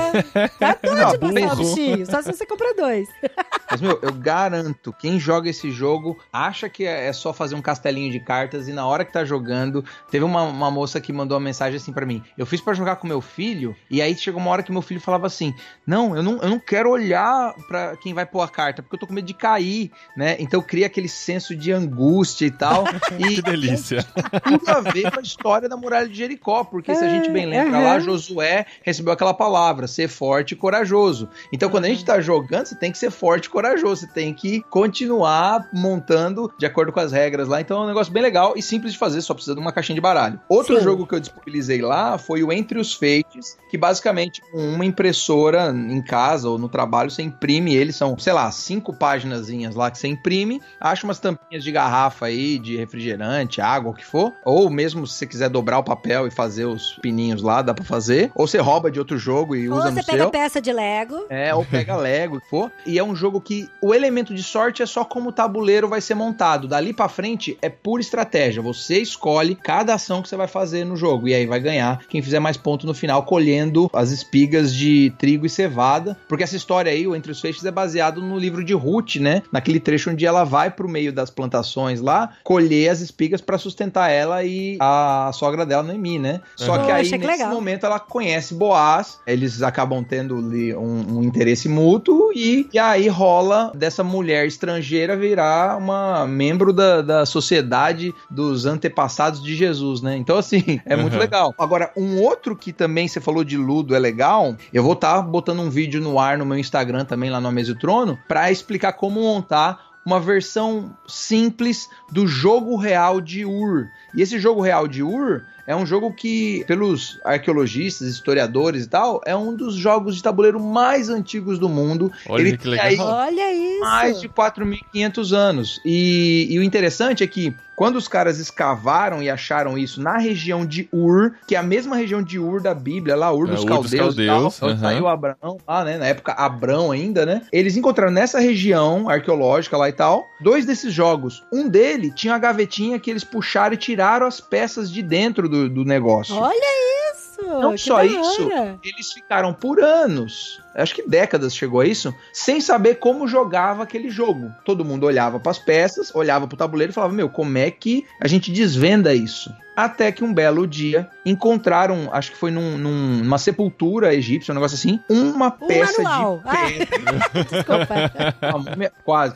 [0.58, 1.74] Tá doido Não, de passar o burro.
[1.74, 3.08] bichinho, só se você comprar dois.
[3.70, 7.62] Mas, meu, eu garanto, quem joga esse jogo acha que é é só fazer um
[7.62, 11.36] castelinho de cartas e na hora que tá jogando, teve uma, uma moça que mandou
[11.36, 12.22] uma mensagem assim pra mim.
[12.38, 15.00] Eu fiz pra jogar com meu filho e aí chegou uma hora que meu filho
[15.00, 15.54] falava assim:
[15.86, 19.00] "Não, eu não, eu não quero olhar pra quem vai pôr a carta, porque eu
[19.00, 20.36] tô com medo de cair", né?
[20.38, 22.84] Então cria aquele senso de angústia e tal.
[23.18, 24.04] e Que delícia.
[24.44, 27.46] tudo a ver com a história da muralha de Jericó, porque se a gente bem
[27.46, 27.84] lembra aham.
[27.84, 31.28] lá, Josué recebeu aquela palavra, ser forte e corajoso.
[31.52, 34.32] Então, quando a gente tá jogando, você tem que ser forte e corajoso, você tem
[34.34, 37.60] que continuar montando de acordo com as regras lá.
[37.60, 39.94] Então, é um negócio bem legal e simples de fazer, só precisa de uma caixinha
[39.94, 40.40] de baralho.
[40.48, 40.82] Outro Sim.
[40.84, 45.51] jogo que eu disponibilizei lá foi o Entre os Fates, que basicamente com uma impressora
[45.54, 49.98] em casa ou no trabalho, você imprime ele, são, sei lá, cinco páginazinhas lá que
[49.98, 54.70] você imprime, acha umas tampinhas de garrafa aí, de refrigerante, água, o que for, ou
[54.70, 58.30] mesmo se você quiser dobrar o papel e fazer os pininhos lá, dá pra fazer,
[58.34, 60.30] ou você rouba de outro jogo e Ou usa você no pega seu.
[60.30, 61.26] peça de Lego.
[61.28, 62.70] É, ou pega Lego, o que for.
[62.86, 66.00] E é um jogo que o elemento de sorte é só como o tabuleiro vai
[66.00, 66.68] ser montado.
[66.68, 68.62] Dali pra frente é pura estratégia.
[68.62, 71.28] Você escolhe cada ação que você vai fazer no jogo.
[71.28, 75.41] E aí vai ganhar quem fizer mais ponto no final, colhendo as espigas de trigo
[75.46, 76.16] e cevada.
[76.28, 79.42] Porque essa história aí, o Entre os Feixes, é baseado no livro de Ruth, né?
[79.52, 84.10] Naquele trecho onde ela vai pro meio das plantações lá, colher as espigas para sustentar
[84.10, 86.40] ela e a sogra dela, Noemi, né?
[86.56, 86.84] Só Uhum.
[86.84, 87.50] que aí, que nesse legal.
[87.54, 93.08] momento, ela conhece Boaz, eles acabam tendo ali um, um interesse mútuo e, e aí
[93.08, 100.16] rola dessa mulher estrangeira virar uma membro da, da sociedade dos antepassados de Jesus, né?
[100.16, 101.18] Então, assim, é muito Uhum.
[101.18, 101.54] legal.
[101.58, 105.60] Agora, um outro que também você falou de Ludo é legal, eu vou estar botando
[105.60, 108.92] um vídeo no ar no meu Instagram também, lá no A Mesa Trono, pra explicar
[108.92, 113.86] como montar uma versão simples do jogo real de Ur.
[114.14, 119.20] E esse jogo real de Ur é um jogo que, pelos arqueologistas, historiadores e tal,
[119.24, 122.10] é um dos jogos de tabuleiro mais antigos do mundo.
[122.28, 122.86] Olha Ele que tem legal.
[122.86, 123.80] aí Olha isso.
[123.80, 125.80] mais de 4.500 anos.
[125.84, 130.64] E, e o interessante é que quando os caras escavaram e acharam isso na região
[130.64, 133.64] de Ur, que é a mesma região de Ur da Bíblia, lá Ur É, dos
[133.64, 134.92] Ur dos Caldeus, e Caldeus, tal, onde aham.
[134.92, 135.98] saiu Abraão lá, né?
[135.98, 137.42] Na época Abrão ainda, né?
[137.50, 141.42] Eles encontraram nessa região arqueológica lá e tal, dois desses jogos.
[141.52, 145.68] Um dele tinha uma gavetinha que eles puxaram e tiraram as peças de dentro do,
[145.68, 146.34] do negócio.
[146.34, 147.22] Olha isso.
[147.42, 148.48] Não que só isso,
[148.84, 154.10] eles ficaram por anos, acho que décadas chegou a isso, sem saber como jogava aquele
[154.10, 154.50] jogo.
[154.64, 157.70] Todo mundo olhava para as peças, olhava para o tabuleiro e falava: Meu, como é
[157.70, 159.52] que a gente desvenda isso?
[159.74, 164.54] Até que um belo dia encontraram, acho que foi num- num- numa sepultura egípcia, um
[164.54, 166.38] negócio assim, uma Um peça manual.
[166.38, 166.56] de Ah.
[166.68, 167.30] pedra.
[167.50, 168.48] Desculpa.
[168.50, 169.34] Uma múmia- Quase.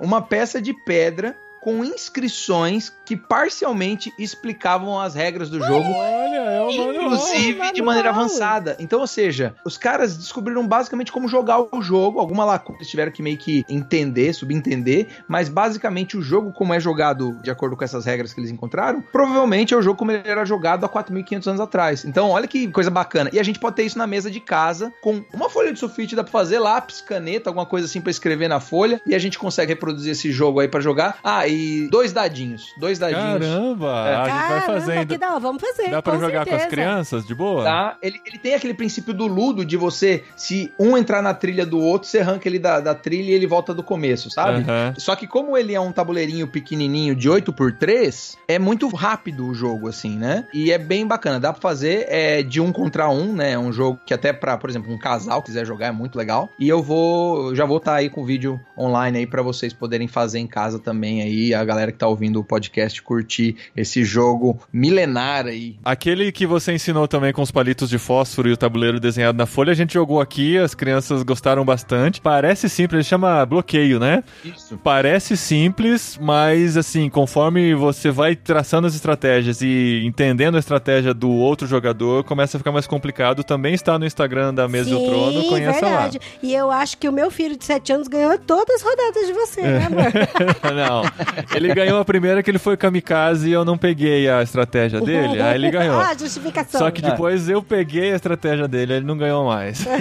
[0.00, 6.96] Uma peça de pedra com inscrições que parcialmente explicavam as regras do jogo Olha, é
[6.96, 7.72] inclusive manual.
[7.72, 8.76] de maneira avançada.
[8.80, 13.12] Então, ou seja, os caras descobriram basicamente como jogar o jogo, alguma lacuna eles tiveram
[13.12, 17.84] que meio que entender, subentender, mas basicamente o jogo como é jogado de acordo com
[17.84, 21.46] essas regras que eles encontraram, provavelmente é o jogo como ele era jogado há 4.500
[21.46, 22.04] anos atrás.
[22.04, 23.30] Então, olha que coisa bacana.
[23.32, 26.16] E a gente pode ter isso na mesa de casa com uma folha de sulfite,
[26.16, 29.38] dá pra fazer lápis, caneta, alguma coisa assim pra escrever na folha, e a gente
[29.38, 31.18] consegue reproduzir esse jogo aí pra jogar.
[31.22, 33.22] Ah, e dois dadinhos, dois dadinhos.
[33.46, 34.14] Caramba, É.
[34.14, 35.06] a gente vai Caramba, fazendo.
[35.08, 35.90] que dá, vamos fazer.
[35.90, 36.64] Dá pra com jogar com certeza.
[36.64, 37.64] as crianças de boa?
[37.64, 37.96] Tá?
[38.02, 41.78] Ele, ele tem aquele princípio do ludo de você, se um entrar na trilha do
[41.78, 44.62] outro, você arranca ele da, da trilha e ele volta do começo, sabe?
[44.62, 44.94] Aham.
[44.98, 49.88] Só que como ele é um tabuleirinho pequenininho de 8x3, é muito rápido o jogo,
[49.88, 50.46] assim, né?
[50.52, 51.38] E é bem bacana.
[51.40, 53.52] Dá pra fazer é, de um contra um, né?
[53.52, 56.48] É um jogo que até pra, por exemplo, um casal quiser jogar é muito legal.
[56.58, 60.08] E eu vou, já vou estar aí com o vídeo online aí pra vocês poderem
[60.08, 61.41] fazer em casa também aí.
[61.54, 65.76] A galera que tá ouvindo o podcast curtir esse jogo milenar aí.
[65.84, 69.46] Aquele que você ensinou também com os palitos de fósforo e o tabuleiro desenhado na
[69.46, 72.20] folha, a gente jogou aqui, as crianças gostaram bastante.
[72.20, 74.22] Parece simples, ele chama bloqueio, né?
[74.44, 74.78] Isso.
[74.78, 81.30] Parece simples, mas assim, conforme você vai traçando as estratégias e entendendo a estratégia do
[81.30, 83.42] outro jogador, começa a ficar mais complicado.
[83.42, 86.20] Também está no Instagram da Mesa e o Trono, conheça verdade.
[86.42, 89.32] E eu acho que o meu filho de 7 anos ganhou todas as rodadas de
[89.32, 90.02] você, né, amor?
[90.02, 90.72] lá.
[90.72, 91.02] Não,
[91.54, 95.40] ele ganhou a primeira que ele foi kamikaze e eu não peguei a estratégia dele,
[95.40, 95.96] aí ele ganhou.
[96.00, 96.80] ah, justificação.
[96.80, 99.84] Só que depois eu peguei a estratégia dele, ele não ganhou mais.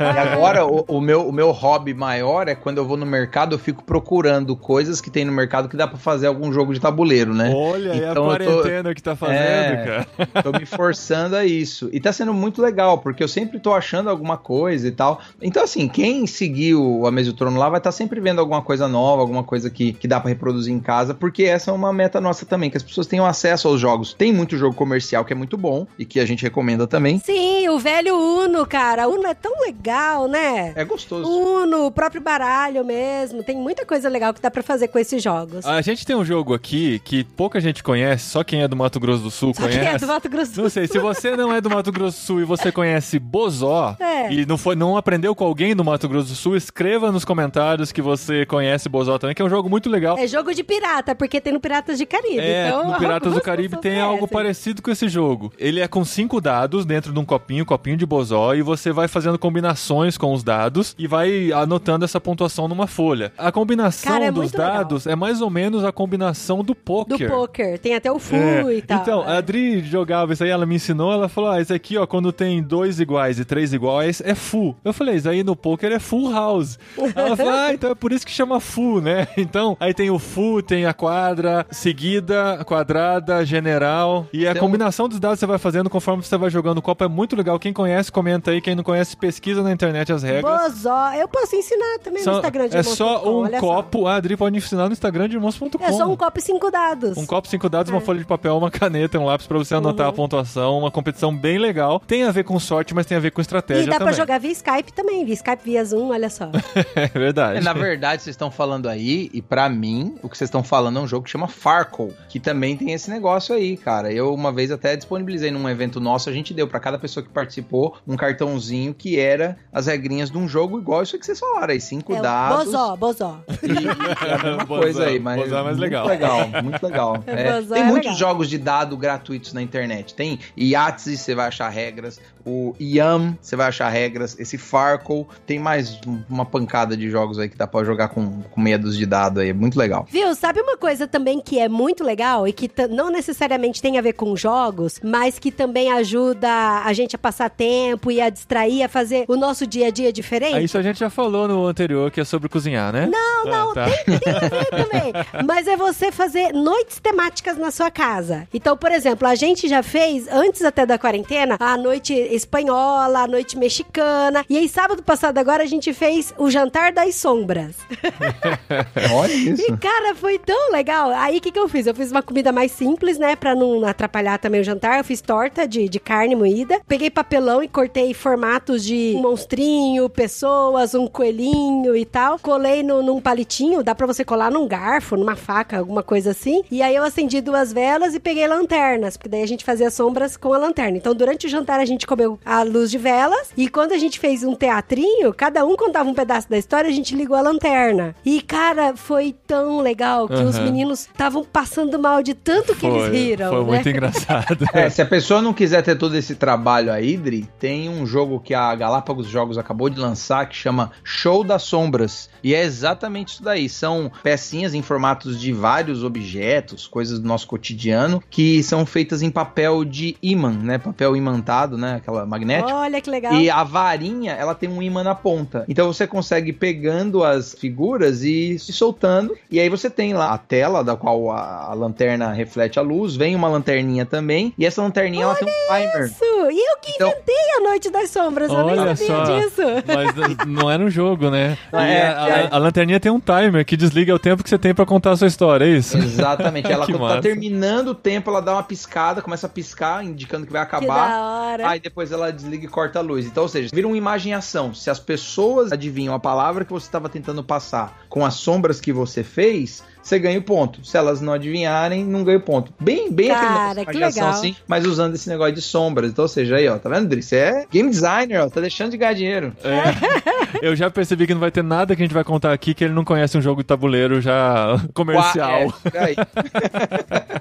[0.00, 3.54] E agora, o, o meu, o meu hobby maior é quando eu vou no mercado,
[3.54, 6.80] eu fico procurando coisas que tem no mercado que dá pra fazer algum jogo de
[6.80, 7.52] tabuleiro, né?
[7.54, 10.06] Olha, é a Então eu tô- quarentena que tá fazendo, É.
[10.26, 10.42] cara.
[10.42, 11.88] Tô me forçando a isso.
[11.92, 15.20] E tá sendo muito legal, porque eu sempre tô achando alguma coisa e tal.
[15.42, 18.88] Então, assim, quem seguiu a Mesa do Trono lá vai estar sempre vendo alguma coisa
[18.88, 22.20] nova, alguma coisa que, que dá pra reproduzir em casa, porque essa é uma meta
[22.20, 24.12] nossa também, que as pessoas tenham acesso aos jogos.
[24.14, 27.18] Tem muito jogo comercial que é muito bom e que a gente recomenda também.
[27.24, 29.08] Sim, o velho Uno, cara.
[29.08, 30.72] Uno é tão legal, né?
[30.74, 31.28] É gostoso.
[31.30, 33.42] Uno, o próprio baralho mesmo.
[33.42, 35.64] Tem muita coisa legal que dá pra fazer com esses jogos.
[35.66, 38.98] A gente tem um jogo aqui que pouca gente conhece, só quem é do Mato
[39.00, 39.80] Grosso do Sul Só conhece.
[39.80, 42.18] que é do Mato Grosso do Não sei, se você não é do Mato Grosso
[42.20, 44.32] do Sul e você conhece Bozó É.
[44.32, 47.92] e não, foi, não aprendeu com alguém do Mato Grosso do Sul, escreva nos comentários
[47.92, 50.18] que você conhece Bozó também, que é um jogo muito legal.
[50.18, 52.38] É jogo de pirata, porque tem no Piratas de Caribe.
[52.38, 54.28] É, então, no Piratas do Caribe tem algo conhecem.
[54.34, 55.52] parecido com esse jogo.
[55.58, 59.08] Ele é com cinco dados dentro de um copinho, copinho de bozó, e você vai
[59.08, 63.32] fazendo combinações com os dados e vai anotando essa pontuação numa folha.
[63.36, 64.72] A combinação Cara, é dos muito legal.
[64.78, 67.28] dados é mais ou menos a combinação do Do poker.
[67.30, 67.78] poker.
[67.78, 68.74] Tem até o Fu É.
[68.74, 69.00] e tal.
[69.02, 69.32] Então, é.
[69.32, 72.32] a Adri jogava isso aí, ela me ensinou, ela falou: Ah, isso aqui, ó, quando
[72.32, 74.76] tem dois iguais e três iguais, é full.
[74.84, 76.78] Eu falei, isso aí no poker é full house.
[77.14, 79.26] Ela falou, ah, então é por isso que chama full, né?
[79.36, 84.26] Então, aí tem o full, tem a quadra, seguida, quadrada, general.
[84.32, 86.82] E a Então- combinação dos dados que você vai fazendo conforme você vai jogando o
[86.82, 87.58] copo é muito legal.
[87.58, 88.60] Quem conhece, comenta aí.
[88.60, 90.72] Quem não conhece, pesquisa na internet as regras.
[90.72, 91.12] Bozó.
[91.14, 93.66] Eu posso ensinar também São- no Instagram de é só um olha só.
[93.66, 94.06] copo.
[94.06, 95.68] A Adri pode ensinar no Instagram de irmãos.com.
[95.84, 97.16] É só um copo e cinco dados.
[97.16, 97.94] Um copo, cinco dados, É.
[97.94, 100.12] uma folha de papel, uma caneta, um lápis pra você anotar Uhum.
[100.12, 100.78] a pontuação.
[100.78, 102.00] Uma competição bem legal.
[102.06, 104.06] Tem a ver com sorte, mas tem a ver com estratégia E dá também.
[104.08, 105.24] pra jogar via Skype também.
[105.24, 106.50] Via Skype, via Zoom, olha só.
[106.94, 107.58] É verdade.
[107.58, 110.98] É, Na verdade, vocês estão falando aí, e pra mim, o que vocês estão falando
[110.98, 114.12] é um jogo que chama Farco, que também tem esse negócio aí, cara.
[114.12, 117.30] Eu uma vez até disponibilizei num evento nosso, a gente deu pra cada pessoa que
[117.30, 121.72] participou um cartãozinho que era as regrinhas de um jogo igual isso que vocês falaram
[121.72, 122.64] aí, cinco É dados.
[122.66, 123.40] Bozó, Bozó.
[123.62, 123.66] E
[124.26, 126.06] é a mesma Bozó, coisa aí, mas Bozó é mais muito legal.
[126.06, 127.24] legal, muito legal.
[127.30, 128.14] É, tem é muitos legal.
[128.18, 130.14] jogos de dado gratuitos na internet.
[130.14, 132.20] Tem Yahtzee, você vai achar regras.
[132.44, 134.38] O Yam, você vai achar regras.
[134.38, 138.42] Esse Farco, tem mais um- uma pancada de jogos aí que dá pra jogar com,
[138.42, 139.50] com meia dúzia de dado aí.
[139.50, 140.06] É muito legal.
[140.10, 140.34] Viu?
[140.34, 144.12] Sabe uma coisa também que é muito legal e que não necessariamente tem a ver
[144.14, 146.48] com jogos, mas que também ajuda
[146.84, 150.12] a gente a passar tempo e a distrair, a fazer o nosso dia a dia
[150.12, 150.56] diferente?
[150.56, 153.06] Ah, Isso a gente já falou no anterior, que é sobre cozinhar, né?
[153.06, 153.84] Não, não, Ah, tá.
[153.86, 155.12] tem, tem a ver também.
[155.46, 158.46] Mas é você fazer noites temáticas na sua casa.
[158.52, 163.26] Então, por exemplo, a gente já fez, antes até da quarentena, a noite espanhola, a
[163.28, 164.44] noite mexicana.
[164.48, 167.76] E aí, sábado passado agora, a gente fez o jantar das sombras.
[169.14, 169.62] Olha isso.
[169.62, 171.10] E, cara, foi tão legal.
[171.10, 171.86] Aí, o que, que eu fiz?
[171.86, 173.36] Eu fiz uma comida mais simples, né?
[173.36, 174.98] Pra não atrapalhar também o jantar.
[174.98, 176.80] Eu fiz torta de, de carne moída.
[176.86, 182.38] Peguei papelão e cortei formatos de monstrinho, pessoas, um coelhinho e tal.
[182.38, 183.82] Colei no, num palitinho.
[183.82, 186.62] Dá pra você colar num garfo, numa faca, alguma coisa assim.
[186.70, 189.16] E aí, eu acendi duas velas e peguei lanternas.
[189.16, 190.96] Porque daí a gente fazia sombras com a lanterna.
[190.96, 193.50] Então, durante o jantar, a gente comeu a luz de velas.
[193.56, 196.92] E quando a gente fez um teatrinho, cada um contava um pedaço da história, a
[196.92, 198.14] gente ligou a lanterna.
[198.24, 199.89] E, cara, foi tão legal
[200.28, 200.64] que os Aham.
[200.64, 203.50] meninos estavam passando mal de tanto que eles Foi, riram.
[203.50, 203.66] foi né?
[203.66, 204.64] muito engraçado.
[204.72, 208.40] É, se a pessoa não quiser ter todo esse trabalho aí, Dri, tem um jogo
[208.40, 212.28] que a Galápagos Jogos acabou de lançar que chama Show das Sombras.
[212.42, 213.68] E é exatamente isso daí.
[213.68, 219.30] São pecinhas em formatos de vários objetos, coisas do nosso cotidiano, que são feitas em
[219.30, 220.78] papel de imã, né?
[220.78, 221.96] Papel imantado, né?
[221.96, 222.74] Aquela magnética.
[222.74, 223.34] Olha que legal.
[223.34, 225.64] E a varinha, ela tem um imã na ponta.
[225.68, 229.36] Então você consegue ir pegando as figuras e se soltando.
[229.50, 233.14] E aí você tem lá a tela da qual a, a lanterna reflete a luz.
[233.16, 234.52] Vem uma lanterninha também.
[234.58, 236.06] E essa lanterninha ela tem um timer.
[236.06, 236.24] Isso!
[236.50, 239.38] E eu que Então- inventei a Noite das Sombras, eu Olha nem sabia só.
[239.38, 239.62] disso.
[239.86, 241.56] Mas não era um jogo, né?
[241.72, 242.48] E É, a, a- é.
[242.50, 245.16] a lanterninha tem um timer que desliga o tempo que você tem pra contar a
[245.16, 245.96] sua história, é isso?
[245.96, 246.66] Exatamente.
[246.72, 247.16] Ela Que quando massa.
[247.16, 250.76] tá terminando o tempo, ela dá uma piscada, começa a piscar, indicando que vai Que
[250.76, 251.08] acabar.
[251.08, 251.68] da hora.
[251.68, 253.26] Aí depois ela desliga e corta a luz.
[253.26, 254.74] Então, ou seja, vira uma imagem em ação.
[254.74, 258.92] Se as pessoas adivinham a palavra que você estava tentando passar com as sombras que
[258.92, 260.84] você fez, 3 você ganha o ponto.
[260.84, 262.72] Se elas não adivinharem, não ganha o ponto.
[262.80, 266.10] Bem, bem Cara, negócio assim, mas usando esse negócio de sombras.
[266.10, 267.22] Então, ou seja, aí, ó, tá vendo, Dri?
[267.22, 269.52] Você é game designer, ó, tá deixando de ganhar dinheiro.
[269.64, 270.60] É.
[270.66, 272.82] Eu já percebi que não vai ter nada que a gente vai contar aqui que
[272.84, 275.72] ele não conhece um jogo de tabuleiro já comercial.
[275.82, 276.16] Qua- É, aí.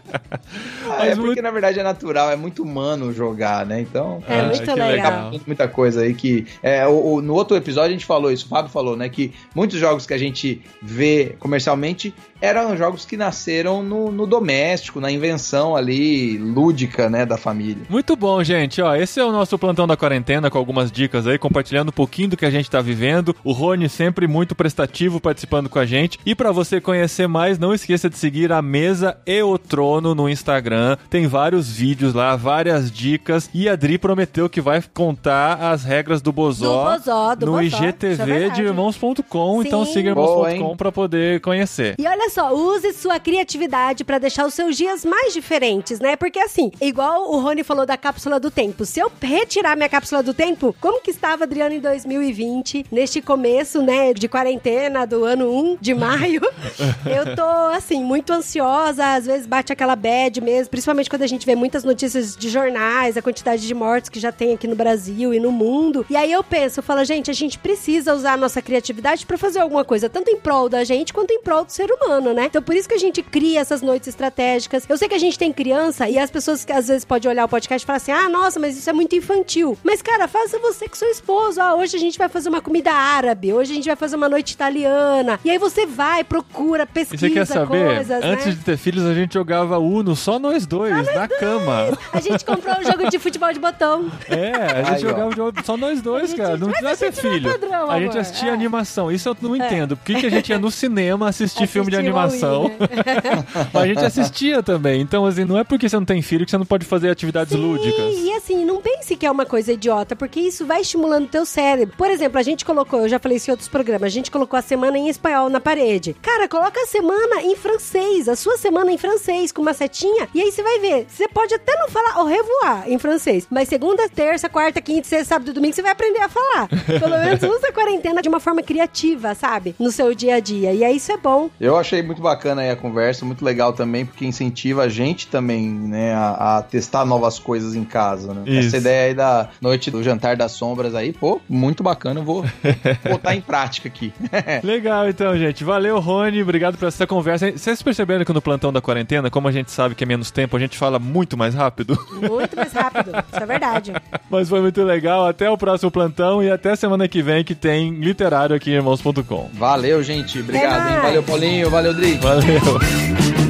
[0.91, 3.79] Ah, é porque, muito- na verdade, é natural, é muito humano jogar, né?
[3.81, 4.21] Então.
[4.27, 4.87] É Ah, muito legal.
[4.89, 5.31] legal.
[5.31, 6.45] Tem muita coisa aí que.
[6.63, 9.07] É, o, o- no outro episódio a gente falou isso, o Fábio falou, né?
[9.07, 12.13] Que muitos jogos que a gente vê comercialmente
[12.49, 17.83] eram jogos que nasceram no, no doméstico, na invenção ali lúdica, né, da família.
[17.89, 18.81] Muito bom, gente.
[18.81, 22.29] Ó, esse é o nosso plantão da quarentena com algumas dicas aí, compartilhando um pouquinho
[22.29, 23.35] do que a gente tá vivendo.
[23.43, 26.19] O Rony sempre muito prestativo participando com a gente.
[26.25, 30.29] E pra você conhecer mais, não esqueça de seguir a Mesa e o Trono no
[30.29, 30.97] Instagram.
[31.09, 33.49] Tem vários vídeos lá, várias dicas.
[33.53, 37.51] E a Dri prometeu que vai contar as regras do Bozó, Do Bozó, do no
[37.53, 37.61] Bozó.
[37.61, 38.55] É IGTV verdade.
[38.55, 39.61] de irmãos.com.
[39.63, 41.95] Então siga irmãos.com pra poder conhecer.
[41.99, 46.15] E olha só, use sua criatividade pra deixar os seus dias mais diferentes, né?
[46.15, 50.23] Porque assim, igual o Rony falou da cápsula do tempo, se eu retirar minha cápsula
[50.23, 55.49] do tempo, como que estava Adriano em 2020, neste começo, né, de quarentena do ano
[55.51, 56.41] 1 de maio,
[57.05, 61.45] eu tô assim muito ansiosa, às vezes bate aquela bad mesmo, principalmente quando a gente
[61.45, 65.33] vê muitas notícias de jornais, a quantidade de mortes que já tem aqui no Brasil
[65.33, 66.05] e no mundo.
[66.09, 69.37] E aí eu penso, eu falo, gente, a gente precisa usar a nossa criatividade pra
[69.37, 72.45] fazer alguma coisa, tanto em prol da gente quanto em prol do ser humano, né?
[72.45, 74.85] Então por isso que a gente cria essas noites estratégicas.
[74.87, 77.45] Eu sei que a gente tem criança e as pessoas que às vezes podem olhar
[77.45, 79.77] o podcast e falar assim: ah, nossa, mas isso é muito infantil.
[79.83, 81.61] Mas, cara, faça você com seu esposo.
[81.61, 84.29] Ah, hoje a gente vai fazer uma comida árabe, hoje a gente vai fazer uma
[84.29, 85.39] noite italiana.
[85.43, 87.95] E aí você vai, procura, E pesquisa você quer saber?
[87.95, 88.51] coisas, Antes né?
[88.51, 91.97] de ter filhos, a gente jogava Uno, só nós dois, na cama.
[92.13, 94.09] A gente comprou um jogo de futebol de botão.
[94.29, 95.09] É, a gente Aí, ó.
[95.09, 96.57] jogava jogo só nós dois, gente- cara.
[96.57, 97.51] Não mas a precisa ter gente não é filho.
[97.69, 98.53] padrão, a gente assistia É.
[98.53, 99.11] animação.
[99.11, 99.97] Isso eu não entendo.
[99.97, 102.18] Por que, que a gente ia no cinema assistir filme de Assistir animação?
[102.27, 103.45] Wall-E, né?
[103.73, 105.01] Mas a gente assistia também.
[105.01, 107.55] Então, assim, não é porque você não tem filho que você não pode fazer atividades
[107.55, 108.15] lúdicas.
[108.17, 111.45] E assim, não pense que é uma coisa idiota, porque isso vai estimulando o teu
[111.45, 111.95] cérebro.
[111.97, 114.57] Por exemplo, a gente colocou, eu já falei isso em outros programas, a gente colocou
[114.57, 116.15] a semana em espanhol na parede.
[116.21, 120.41] Cara, coloca a semana em francês, a sua semana em francês, com uma setinha, e
[120.41, 121.05] aí você vai ver.
[121.07, 125.35] Você pode até não falar au revoir em francês, mas segunda, terça, quarta, quinta, sexta,
[125.35, 126.67] sábado e domingo você vai aprender a falar.
[126.67, 129.75] Pelo menos usa a quarentena de uma forma criativa, sabe?
[129.79, 130.73] No seu dia a dia.
[130.73, 131.49] E aí isso é bom.
[131.59, 135.69] Eu achei muito bacana aí a conversa, muito legal também, porque incentiva a gente também,
[135.69, 138.41] né, a, a testar novas coisas em casa, né?
[138.47, 138.67] Isso.
[138.69, 142.43] Essa ideia aí da noite do jantar das sombras aí, pô, muito bacana, eu vou
[143.07, 144.11] botar em prática aqui.
[144.63, 145.63] Legal, então, gente.
[145.63, 146.41] Valeu, Rony.
[146.41, 147.51] Obrigado por essa conversa.
[147.51, 150.57] Vocês perceberam que no plantão da quarentena, como a gente sabe que é menos tempo,
[150.57, 151.95] a gente fala muito mais rápido?
[152.11, 153.11] Muito mais rápido.
[153.11, 153.93] Isso é verdade.
[154.31, 155.27] Mas foi muito legal.
[155.27, 159.49] Até o próximo plantão e até semana que vem que tem literário aqui em irmãos.com.
[159.53, 160.39] Valeu, gente.
[160.39, 160.99] Obrigado, hein?
[161.01, 161.69] Valeu, Paulinho.
[161.69, 162.21] Valeu, Rodrigo.
[162.21, 163.48] Valeu.